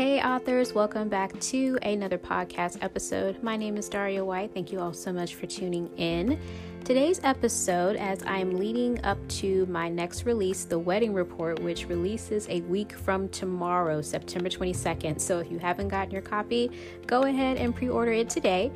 [0.00, 3.42] authors, welcome back to another podcast episode.
[3.42, 4.54] My name is Daria White.
[4.54, 6.40] Thank you all so much for tuning in.
[6.84, 12.48] Today's episode, as I'm leading up to my next release, The Wedding Report, which releases
[12.48, 15.20] a week from tomorrow, September 22nd.
[15.20, 16.70] So if you haven't gotten your copy,
[17.06, 18.72] go ahead and pre order it today.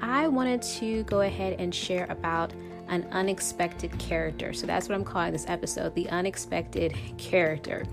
[0.00, 2.52] I wanted to go ahead and share about
[2.88, 4.52] an unexpected character.
[4.52, 7.84] So that's what I'm calling this episode The Unexpected Character.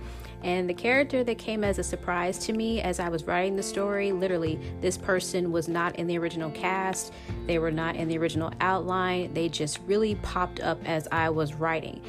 [0.43, 3.63] And the character that came as a surprise to me as I was writing the
[3.63, 7.13] story literally, this person was not in the original cast,
[7.45, 11.53] they were not in the original outline, they just really popped up as I was
[11.53, 12.01] writing.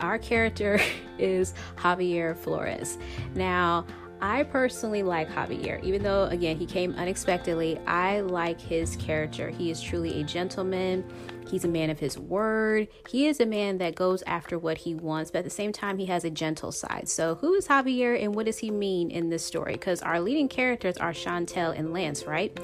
[0.00, 0.80] Our character
[1.18, 2.98] is Javier Flores.
[3.34, 3.86] Now,
[4.20, 7.78] I personally like Javier, even though, again, he came unexpectedly.
[7.86, 9.50] I like his character.
[9.50, 11.04] He is truly a gentleman.
[11.46, 12.88] He's a man of his word.
[13.08, 15.98] He is a man that goes after what he wants, but at the same time,
[15.98, 17.08] he has a gentle side.
[17.08, 19.72] So, who is Javier and what does he mean in this story?
[19.72, 22.56] Because our leading characters are Chantel and Lance, right?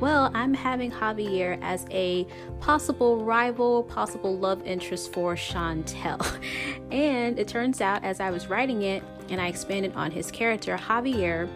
[0.00, 2.26] Well, I'm having Javier as a
[2.60, 6.18] possible rival, possible love interest for Chantel.
[6.90, 10.76] And it turns out, as I was writing it and I expanded on his character,
[10.76, 11.48] Javier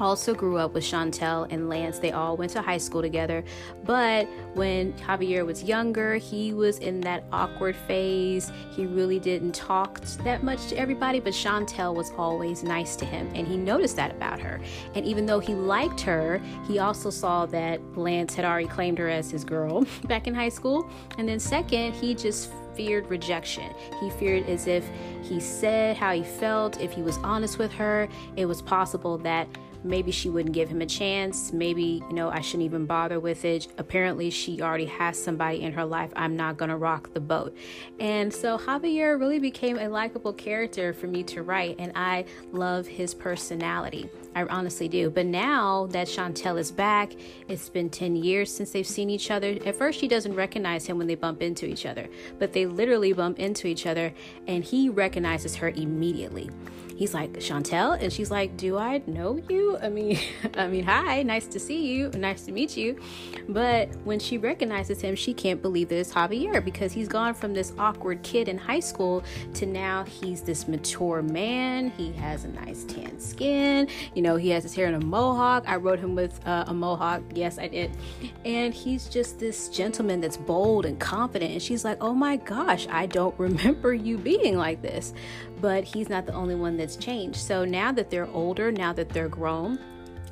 [0.00, 1.98] also grew up with Chantel and Lance.
[1.98, 3.44] They all went to high school together.
[3.84, 8.50] But when Javier was younger, he was in that awkward phase.
[8.70, 13.28] He really didn't talk that much to everybody, but Chantel was always nice to him.
[13.34, 14.60] And he noticed that about her.
[14.94, 19.08] And even though he liked her, he also saw that Lance had already claimed her
[19.08, 20.88] as his girl back in high school.
[21.18, 23.74] And then, second, he just feared rejection.
[24.00, 24.88] He feared as if
[25.22, 29.48] he said how he felt, if he was honest with her, it was possible that
[29.84, 31.52] maybe she wouldn't give him a chance.
[31.52, 33.68] Maybe, you know, I shouldn't even bother with it.
[33.78, 36.12] Apparently, she already has somebody in her life.
[36.16, 37.56] I'm not going to rock the boat.
[37.98, 42.86] And so Javier really became a likable character for me to write, and I love
[42.86, 44.08] his personality.
[44.34, 45.10] I honestly do.
[45.10, 47.12] But now that Chantel is back,
[47.48, 49.56] it's been 10 years since they've seen each other.
[49.66, 52.08] At first, she doesn't recognize him when they bump into each other,
[52.38, 54.12] but they literally bump into each other,
[54.46, 56.50] and he recognizes her immediately
[56.98, 57.96] he's like chantel?
[58.02, 59.78] And she's like do i know you?
[59.82, 60.18] I mean
[60.56, 63.00] i mean hi nice to see you nice to meet you.
[63.48, 67.54] But when she recognizes him she can't believe that it's javier because he's gone from
[67.54, 69.22] this awkward kid in high school
[69.54, 71.90] to now he's this mature man.
[71.90, 73.88] He has a nice tan skin.
[74.14, 75.64] You know he has his hair in a mohawk.
[75.68, 77.22] I wrote him with uh, a mohawk.
[77.34, 77.96] Yes i did.
[78.44, 81.52] And he's just this gentleman that's bold and confident.
[81.52, 85.12] And she's like oh my gosh i don't remember you being like this
[85.60, 87.38] but he's not the only one that's changed.
[87.38, 89.78] So now that they're older, now that they're grown,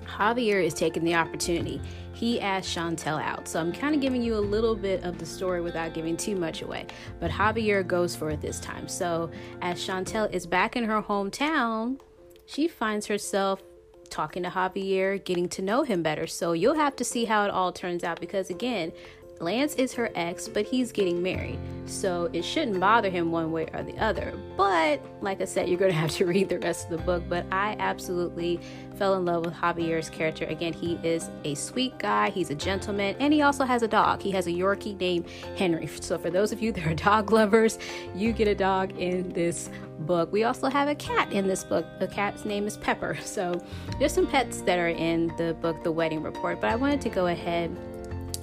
[0.06, 1.80] Javier is taking the opportunity.
[2.12, 3.46] He asked Chantel out.
[3.46, 6.34] So I'm kind of giving you a little bit of the story without giving too
[6.36, 6.86] much away.
[7.20, 8.88] But Javier goes for it this time.
[8.88, 12.00] So as Chantel is back in her hometown,
[12.46, 13.62] she finds herself
[14.08, 16.26] talking to Javier, getting to know him better.
[16.26, 18.92] So you'll have to see how it all turns out because, again,
[19.40, 21.58] Lance is her ex, but he's getting married.
[21.86, 24.32] So it shouldn't bother him one way or the other.
[24.56, 27.22] But like I said, you're going to have to read the rest of the book.
[27.28, 28.60] But I absolutely
[28.96, 30.46] fell in love with Javier's character.
[30.46, 34.22] Again, he is a sweet guy, he's a gentleman, and he also has a dog.
[34.22, 35.86] He has a Yorkie named Henry.
[35.86, 37.78] So for those of you that are dog lovers,
[38.14, 39.70] you get a dog in this
[40.00, 40.32] book.
[40.32, 41.86] We also have a cat in this book.
[42.00, 43.18] The cat's name is Pepper.
[43.36, 43.62] So
[43.98, 46.58] there's some pets that are in the book, The Wedding Report.
[46.58, 47.76] But I wanted to go ahead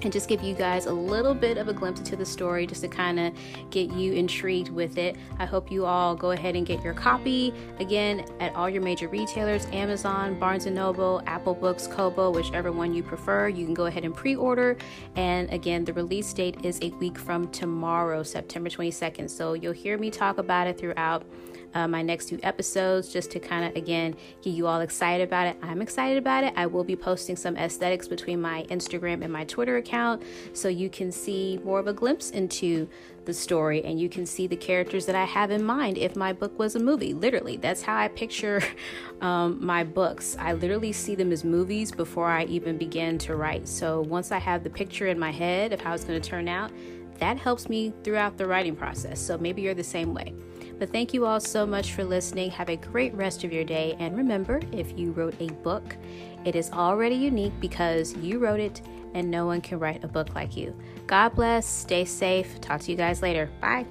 [0.04, 2.82] and just give you guys a little bit of a glimpse into the story just
[2.82, 3.34] to kind of
[3.70, 5.16] get you intrigued with it.
[5.40, 9.08] I hope you all go ahead and get your copy again at all your major
[9.08, 13.48] retailers Amazon, Barnes and Noble, Apple Books, Kobo, whichever one you prefer.
[13.48, 14.78] You can go ahead and pre order.
[15.16, 19.30] And again, the release date is a week from tomorrow, September 22nd.
[19.30, 21.24] So you'll hear me talk about it throughout
[21.74, 25.48] uh, my next two episodes just to kind of, again, get you all excited about
[25.48, 25.58] it.
[25.62, 26.54] I'm excited about it.
[26.56, 30.24] I will be posting some aesthetics between my Instagram and my Twitter account
[30.54, 32.88] so you can see more of a glimpse into
[33.26, 36.34] the story and you can see the characters that I have in mind if my
[36.34, 37.14] book was a movie.
[37.14, 38.62] Literally, that's how I picture
[39.22, 40.36] um, my books.
[40.40, 43.68] I literally see them as movies before I even begin to write.
[43.68, 46.48] So once I have the picture in my head of how it's going to turn
[46.48, 46.72] out,
[47.20, 49.20] that helps me throughout the writing process.
[49.20, 50.34] So maybe you're the same way.
[50.84, 52.52] But thank you all so much for listening.
[52.52, 53.96] Have a great rest of your day.
[54.00, 55.96] And remember, if you wrote a book,
[56.44, 58.82] it is already unique because you wrote it
[59.14, 60.76] and no one can write a book like you.
[61.08, 61.66] God bless.
[61.66, 62.60] Stay safe.
[62.60, 63.50] Talk to you guys later.
[63.62, 63.86] Bye.